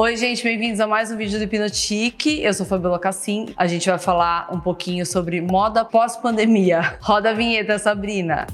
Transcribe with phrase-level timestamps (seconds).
[0.00, 2.40] Oi, gente, bem-vindos a mais um vídeo do Hipnotique.
[2.40, 3.46] Eu sou Fabiola Cassim.
[3.56, 6.96] A gente vai falar um pouquinho sobre moda pós-pandemia.
[7.02, 8.46] Roda a vinheta, Sabrina.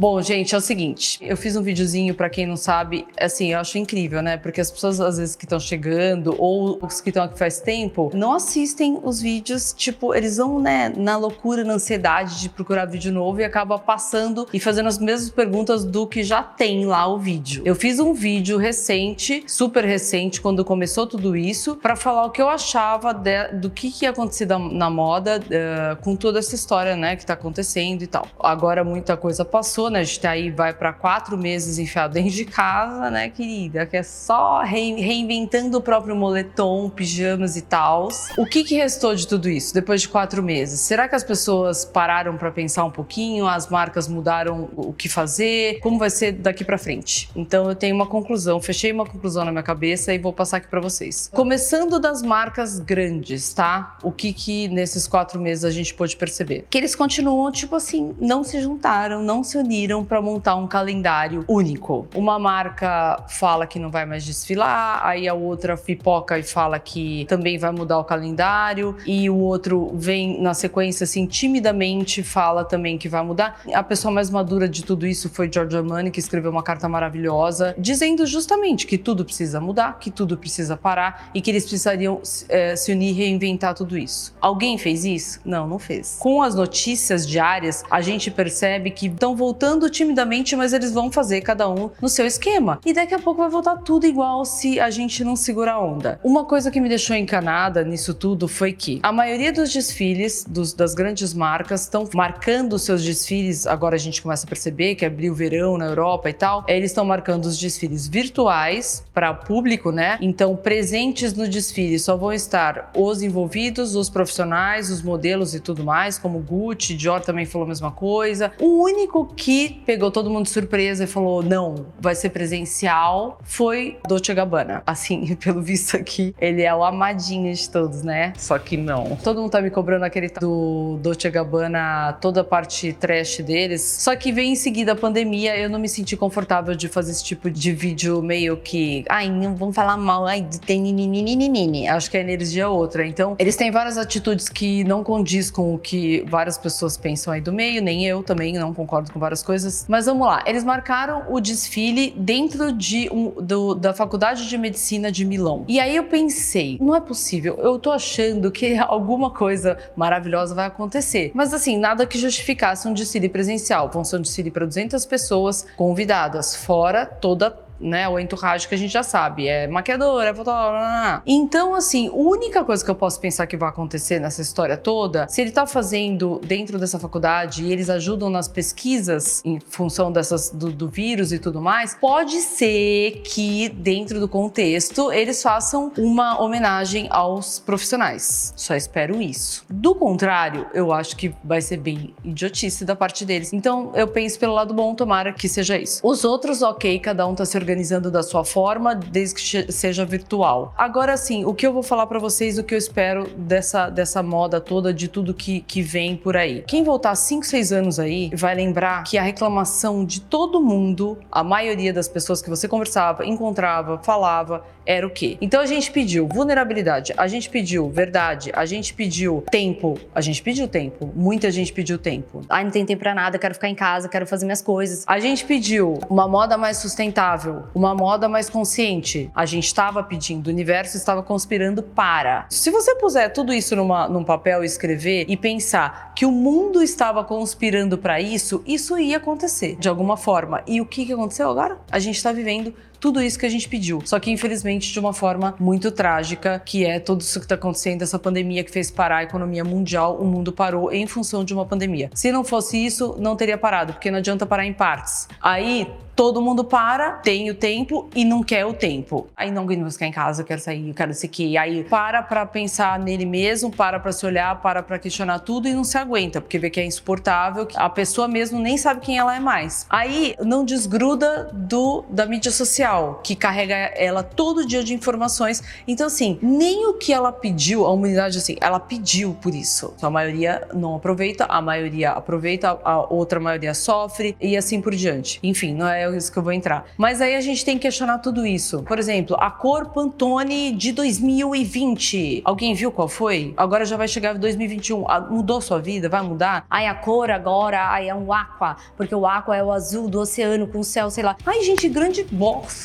[0.00, 3.58] Bom, gente, é o seguinte, eu fiz um videozinho para quem não sabe, assim, eu
[3.58, 4.38] acho incrível, né?
[4.38, 8.10] Porque as pessoas às vezes que estão chegando ou os que estão aqui faz tempo,
[8.14, 13.12] não assistem os vídeos, tipo, eles vão, né, na loucura, na ansiedade de procurar vídeo
[13.12, 17.18] novo e acaba passando e fazendo as mesmas perguntas do que já tem lá o
[17.18, 17.62] vídeo.
[17.66, 22.40] Eu fiz um vídeo recente, super recente, quando começou tudo isso, para falar o que
[22.40, 26.96] eu achava de, do que, que ia acontecer na moda uh, com toda essa história,
[26.96, 28.26] né, que tá acontecendo e tal.
[28.38, 30.00] Agora muita coisa passou, né?
[30.00, 33.86] A gente tá aí, vai para quatro meses enfiado dentro de casa, né, querida?
[33.86, 38.08] Que é só reinventando o próprio moletom, pijamas e tal.
[38.36, 40.80] O que, que restou de tudo isso depois de quatro meses?
[40.80, 43.46] Será que as pessoas pararam para pensar um pouquinho?
[43.46, 45.80] As marcas mudaram o que fazer?
[45.80, 47.28] Como vai ser daqui para frente?
[47.34, 50.68] Então eu tenho uma conclusão, fechei uma conclusão na minha cabeça e vou passar aqui
[50.68, 51.30] para vocês.
[51.32, 53.98] Começando das marcas grandes, tá?
[54.02, 56.66] O que que nesses quatro meses a gente pôde perceber?
[56.70, 60.66] Que eles continuam, tipo assim, não se juntaram, não se uniram uniram para montar um
[60.66, 62.06] calendário único.
[62.14, 67.24] Uma marca fala que não vai mais desfilar, aí a outra pipoca e fala que
[67.28, 72.98] também vai mudar o calendário, e o outro vem na sequência assim timidamente fala também
[72.98, 73.60] que vai mudar.
[73.72, 77.74] A pessoa mais madura de tudo isso foi Giorgio Armani, que escreveu uma carta maravilhosa
[77.78, 82.76] dizendo justamente que tudo precisa mudar, que tudo precisa parar e que eles precisariam é,
[82.76, 84.34] se unir e reinventar tudo isso.
[84.40, 85.40] Alguém fez isso?
[85.44, 86.16] Não, não fez.
[86.20, 91.12] Com as notícias diárias, a gente percebe que estão voltando voltando timidamente, mas eles vão
[91.12, 92.80] fazer cada um no seu esquema.
[92.84, 96.18] E daqui a pouco vai voltar tudo igual se a gente não segurar a onda.
[96.24, 100.72] Uma coisa que me deixou encanada nisso tudo foi que a maioria dos desfiles dos,
[100.72, 103.66] das grandes marcas estão marcando seus desfiles.
[103.66, 106.64] Agora a gente começa a perceber que abriu o verão na Europa e tal.
[106.66, 110.18] Eles estão marcando os desfiles virtuais para público, né?
[110.20, 115.84] Então, presentes no desfile só vão estar os envolvidos, os profissionais, os modelos e tudo
[115.84, 118.52] mais, como Gucci, Dior também falou a mesma coisa.
[118.58, 123.98] O único que pegou todo mundo de surpresa e falou: não, vai ser presencial, foi
[124.08, 124.82] Dolce Gabbana.
[124.86, 128.32] Assim, pelo visto aqui, ele é o amadinho de todos, né?
[128.36, 129.16] Só que não.
[129.22, 133.82] Todo mundo tá me cobrando aquele do Dolce Gabbana, toda a parte trash deles.
[133.82, 137.24] Só que veio em seguida a pandemia, eu não me senti confortável de fazer esse
[137.24, 139.04] tipo de vídeo meio que.
[139.08, 141.88] Ai, não vamos falar mal, ai, tem nininini.
[141.88, 143.06] Acho que a energia é outra.
[143.06, 147.40] Então, eles têm várias atitudes que não condiz com o que várias pessoas pensam aí
[147.40, 149.86] do meio, nem eu também não concordo com várias coisas.
[149.88, 155.10] Mas vamos lá, eles marcaram o desfile dentro de um, do, da Faculdade de Medicina
[155.10, 155.64] de Milão.
[155.68, 160.66] E aí eu pensei, não é possível, eu tô achando que alguma coisa maravilhosa vai
[160.66, 161.30] acontecer.
[161.34, 163.90] Mas assim, nada que justificasse um desfile presencial.
[163.90, 168.08] Vão ser um desfile para 200 pessoas convidadas, fora toda né?
[168.08, 171.22] O entourage que a gente já sabe, é maquiador, é fotógrafo.
[171.26, 175.26] Então, assim, a única coisa que eu posso pensar que vai acontecer nessa história toda,
[175.28, 180.50] se ele tá fazendo dentro dessa faculdade e eles ajudam nas pesquisas em função dessas
[180.50, 186.40] do, do vírus e tudo mais, pode ser que dentro do contexto eles façam uma
[186.40, 188.52] homenagem aos profissionais.
[188.56, 189.64] Só espero isso.
[189.68, 193.52] Do contrário, eu acho que vai ser bem idiotice da parte deles.
[193.52, 196.00] Então, eu penso pelo lado bom, tomara que seja isso.
[196.06, 200.04] Os outros, ok, cada um tá se organizando organizando da sua forma, desde que seja
[200.04, 200.74] virtual.
[200.76, 204.22] Agora sim, o que eu vou falar para vocês, o que eu espero dessa, dessa
[204.22, 206.64] moda toda, de tudo que, que vem por aí.
[206.66, 211.44] Quem voltar 5, 6 anos aí, vai lembrar que a reclamação de todo mundo, a
[211.44, 215.38] maioria das pessoas que você conversava, encontrava, falava, era o quê?
[215.40, 220.42] Então a gente pediu vulnerabilidade, a gente pediu verdade, a gente pediu tempo, a gente
[220.42, 222.42] pediu tempo, muita gente pediu tempo.
[222.48, 225.04] Ai, não tem tempo pra nada, quero ficar em casa, quero fazer minhas coisas.
[225.06, 229.30] A gente pediu uma moda mais sustentável, uma moda mais consciente.
[229.34, 232.46] A gente estava pedindo, o universo estava conspirando para.
[232.50, 236.82] Se você puser tudo isso numa, num papel e escrever e pensar que o mundo
[236.82, 240.62] estava conspirando para isso, isso ia acontecer de alguma forma.
[240.66, 241.78] E o que, que aconteceu agora?
[241.90, 244.02] A gente está vivendo tudo isso que a gente pediu.
[244.04, 248.02] Só que, infelizmente, de uma forma muito trágica, que é tudo isso que está acontecendo,
[248.02, 251.64] essa pandemia que fez parar a economia mundial, o mundo parou em função de uma
[251.64, 252.10] pandemia.
[252.14, 255.26] Se não fosse isso, não teria parado, porque não adianta parar em partes.
[255.40, 255.86] Aí
[256.20, 259.28] todo mundo para, tem o tempo e não quer o tempo.
[259.34, 261.56] Aí não aguento ficar em casa, eu quero sair, eu quero sei que.
[261.56, 265.72] Aí para pra pensar nele mesmo, para pra se olhar, para pra questionar tudo e
[265.72, 269.34] não se aguenta, porque vê que é insuportável, a pessoa mesmo nem sabe quem ela
[269.34, 269.86] é mais.
[269.88, 272.89] Aí não desgruda do da mídia social
[273.22, 275.62] que carrega ela todo dia de informações.
[275.86, 279.92] Então, assim, nem o que ela pediu, a humanidade, assim, ela pediu por isso.
[279.96, 284.94] Então, a maioria não aproveita, a maioria aproveita, a outra maioria sofre e assim por
[284.94, 285.38] diante.
[285.42, 286.86] Enfim, não é isso que eu vou entrar.
[286.96, 288.82] Mas aí a gente tem que questionar tudo isso.
[288.82, 292.42] Por exemplo, a cor Pantone de 2020.
[292.44, 293.54] Alguém viu qual foi?
[293.56, 295.08] Agora já vai chegar 2021.
[295.08, 296.08] Ah, mudou sua vida?
[296.08, 296.64] Vai mudar?
[296.68, 300.20] Ai, a cor agora, ai, é um aqua, porque o aqua é o azul do
[300.20, 301.36] oceano com o céu, sei lá.
[301.44, 302.79] Ai, gente, grande bosta.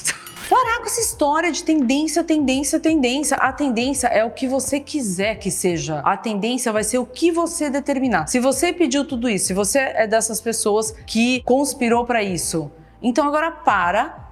[0.50, 3.36] Parar com essa história de tendência, tendência, tendência.
[3.38, 6.00] A tendência é o que você quiser que seja.
[6.01, 8.27] A tendência vai ser o que você determinar.
[8.27, 12.71] Se você pediu tudo isso, se você é dessas pessoas que conspirou para isso,
[13.01, 14.25] então agora para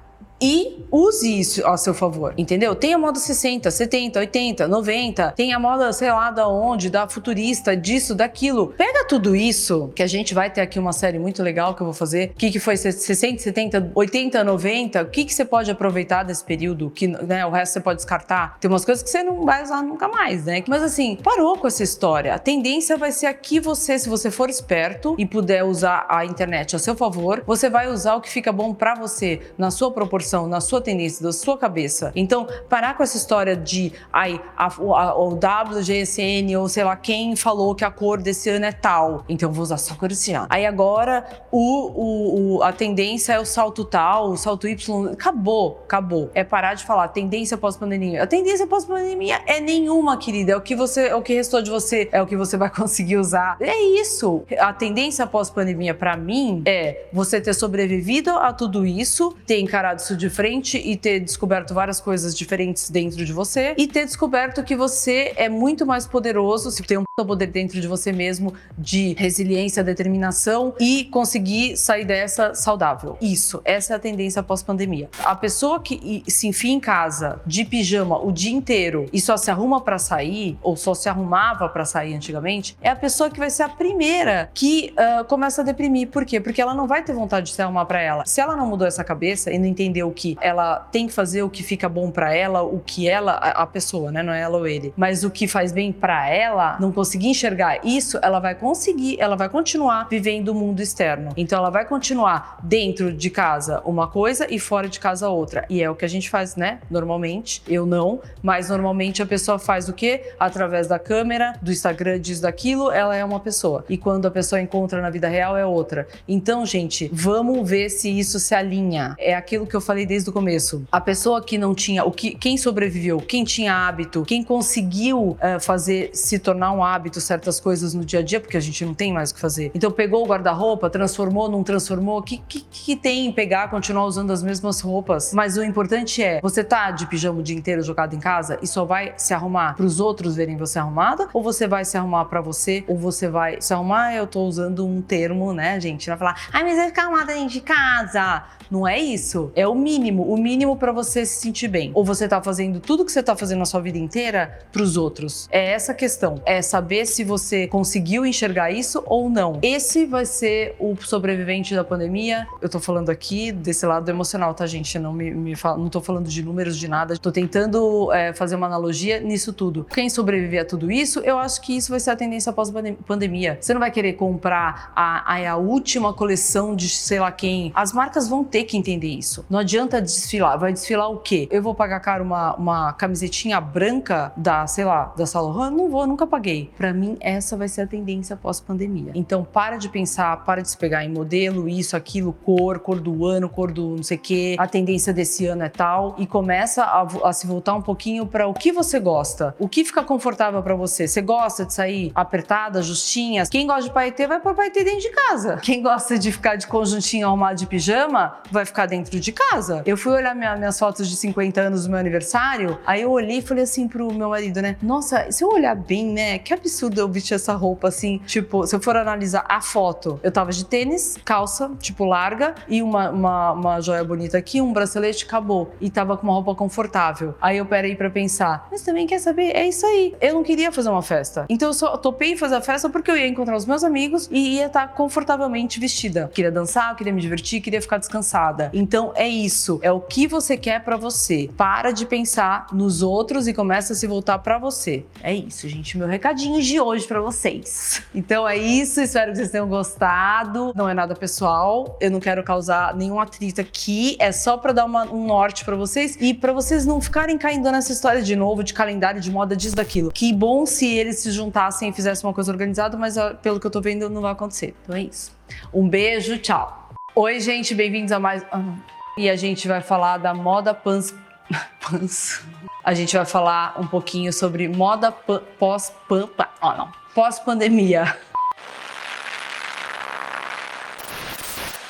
[0.43, 2.75] e use isso a seu favor, entendeu?
[2.75, 7.07] Tem a moda 60, 70, 80, 90, tem a moda, sei lá, da onde, da
[7.07, 8.73] futurista, disso, daquilo.
[8.77, 11.85] Pega tudo isso, que a gente vai ter aqui uma série muito legal que eu
[11.85, 12.31] vou fazer.
[12.31, 15.01] O que, que foi 60, 70, 80, 90?
[15.03, 16.89] O que, que você pode aproveitar desse período?
[16.89, 18.59] Que né, o resto você pode descartar.
[18.59, 20.61] Tem umas coisas que você não vai usar nunca mais, né?
[20.67, 22.35] Mas assim, parou com essa história.
[22.35, 26.75] A tendência vai ser aqui você, se você for esperto e puder usar a internet
[26.75, 30.32] a seu favor, você vai usar o que fica bom para você na sua proporção
[30.47, 32.11] na sua tendência, da sua cabeça.
[32.15, 37.35] Então, parar com essa história de ai, a, a, o WGSN ou sei lá quem
[37.35, 40.33] falou que a cor desse ano é tal, então vou usar só a cor desse
[40.33, 40.47] ano.
[40.49, 45.11] Aí agora o, o, o, a tendência é o salto tal, o salto Y.
[45.11, 46.29] Acabou, acabou.
[46.33, 48.23] É parar de falar tendência pós-pandemia.
[48.23, 50.53] A tendência pós-pandemia é nenhuma, querida.
[50.53, 52.69] É o que você, é o que restou de você, é o que você vai
[52.73, 53.57] conseguir usar.
[53.59, 54.43] É isso.
[54.59, 60.12] A tendência pós-pandemia para mim é você ter sobrevivido a tudo isso, ter encarado isso
[60.15, 64.75] de frente e ter descoberto várias coisas diferentes dentro de você e ter descoberto que
[64.75, 69.83] você é muito mais poderoso, se tem um poder dentro de você mesmo de resiliência,
[69.83, 73.17] determinação e conseguir sair dessa saudável.
[73.21, 75.09] Isso, essa é a tendência pós-pandemia.
[75.23, 79.51] A pessoa que se enfia em casa de pijama o dia inteiro e só se
[79.51, 83.49] arruma para sair ou só se arrumava para sair antigamente, é a pessoa que vai
[83.49, 86.07] ser a primeira que uh, começa a deprimir.
[86.07, 86.39] Por quê?
[86.39, 88.25] Porque ela não vai ter vontade de se arrumar para ela.
[88.25, 91.49] Se ela não mudou essa cabeça e não entendeu que ela tem que fazer o
[91.49, 94.67] que fica bom para ela, o que ela, a pessoa, né, não é ela ou
[94.67, 99.19] ele, mas o que faz bem para ela, não conseguir enxergar isso, ela vai conseguir,
[99.19, 101.31] ela vai continuar vivendo o mundo externo.
[101.37, 105.65] Então ela vai continuar dentro de casa uma coisa e fora de casa outra.
[105.69, 106.79] E é o que a gente faz, né?
[106.89, 110.33] Normalmente, eu não, mas normalmente a pessoa faz o quê?
[110.39, 113.85] Através da câmera, do Instagram, diz daquilo, ela é uma pessoa.
[113.89, 116.07] E quando a pessoa encontra na vida real é outra.
[116.27, 119.15] Então, gente, vamos ver se isso se alinha.
[119.19, 120.83] É aquilo que eu falei falei desde o começo.
[120.91, 125.59] A pessoa que não tinha, o que, quem sobreviveu, quem tinha hábito, quem conseguiu uh,
[125.61, 128.93] fazer se tornar um hábito certas coisas no dia a dia, porque a gente não
[128.95, 129.71] tem mais o que fazer.
[129.75, 134.05] Então pegou o guarda-roupa, transformou, não transformou, o que, que, que tem em pegar, continuar
[134.05, 135.31] usando as mesmas roupas?
[135.31, 138.67] Mas o importante é, você tá de pijama o dia inteiro jogado em casa e
[138.67, 141.29] só vai se arrumar para os outros verem você arrumada?
[141.33, 142.83] Ou você vai se arrumar para você?
[142.87, 144.15] Ou você vai se arrumar?
[144.15, 146.09] Eu tô usando um termo, né, gente?
[146.09, 148.43] Vai falar, ai, mas vai ficar arrumada dentro de casa.
[148.73, 149.51] Não é isso.
[149.55, 151.91] É o mínimo, o mínimo para você se sentir bem.
[151.93, 154.97] Ou você tá fazendo tudo que você tá fazendo na sua vida inteira para os
[154.97, 155.47] outros.
[155.51, 156.41] É essa questão.
[156.45, 159.59] É saber se você conseguiu enxergar isso ou não.
[159.61, 162.47] Esse vai ser o sobrevivente da pandemia.
[162.61, 164.93] Eu tô falando aqui desse lado emocional, tá, gente?
[165.03, 167.17] não me, me fala, não tô falando de números de nada.
[167.17, 169.85] Tô tentando é, fazer uma analogia nisso tudo.
[169.93, 173.57] Quem sobreviver a tudo isso, eu acho que isso vai ser a tendência pós-pandemia.
[173.59, 177.71] Você não vai querer comprar a, a, a última coleção de sei lá quem.
[177.75, 179.45] As marcas vão ter que entender isso.
[179.49, 180.57] Não adianta desfilar.
[180.57, 181.47] Vai desfilar o quê?
[181.51, 186.05] Eu vou pagar caro uma, uma camisetinha branca da, sei lá, da Saint Não vou,
[186.07, 186.71] nunca paguei.
[186.77, 189.11] Para mim, essa vai ser a tendência pós-pandemia.
[189.15, 193.25] Então, para de pensar, para de se pegar em modelo, isso, aquilo, cor, cor do
[193.25, 194.55] ano, cor do não sei o quê.
[194.59, 196.15] A tendência desse ano é tal.
[196.17, 199.55] E começa a, a se voltar um pouquinho para o que você gosta.
[199.59, 201.07] O que fica confortável para você?
[201.07, 203.45] Você gosta de sair apertada, justinha?
[203.45, 205.57] Quem gosta de paetê vai pôr paetê dentro de casa.
[205.57, 209.62] Quem gosta de ficar de conjuntinho arrumado de pijama vai ficar dentro de casa.
[209.85, 213.37] Eu fui olhar minha, minhas fotos de 50 anos do meu aniversário, aí eu olhei
[213.37, 214.75] e falei assim pro meu marido, né?
[214.81, 216.39] Nossa, se eu olhar bem, né?
[216.39, 218.19] Que absurdo eu vestir essa roupa assim.
[218.25, 222.81] Tipo, se eu for analisar a foto, eu tava de tênis, calça, tipo, larga, e
[222.81, 225.73] uma, uma, uma joia bonita aqui, um bracelete, acabou.
[225.79, 227.35] E tava com uma roupa confortável.
[227.41, 229.55] Aí eu parei pra pensar, mas também quer saber?
[229.55, 230.15] É isso aí.
[230.19, 231.45] Eu não queria fazer uma festa.
[231.49, 234.55] Então eu só topei fazer a festa porque eu ia encontrar os meus amigos e
[234.55, 236.29] ia estar confortavelmente vestida.
[236.33, 238.69] Queria dançar, queria me divertir, queria ficar descansada.
[238.73, 239.79] Então é isso isso.
[239.83, 241.49] É o que você quer para você.
[241.55, 245.05] Para de pensar nos outros e começa a se voltar para você.
[245.21, 245.95] É isso, gente.
[245.97, 248.01] Meu recadinho de hoje para vocês.
[248.15, 248.99] Então é isso.
[248.99, 250.73] Espero que vocês tenham gostado.
[250.75, 251.97] Não é nada pessoal.
[252.01, 254.17] Eu não quero causar nenhum atrito aqui.
[254.19, 257.71] É só para dar uma, um norte para vocês e para vocês não ficarem caindo
[257.71, 260.11] nessa história de novo de calendário, de moda, disso, daquilo.
[260.11, 263.71] Que bom se eles se juntassem e fizessem uma coisa organizada, mas pelo que eu
[263.71, 264.73] tô vendo, não vai acontecer.
[264.83, 265.31] Então é isso.
[265.73, 266.89] Um beijo, tchau.
[267.15, 268.43] Oi, gente, bem-vindos a mais.
[268.51, 268.75] Ah,
[269.17, 271.13] e a gente vai falar da moda pans.
[271.79, 272.41] pans.
[272.83, 276.97] A gente vai falar um pouquinho sobre moda pós-pandemia.
[277.13, 278.32] Pós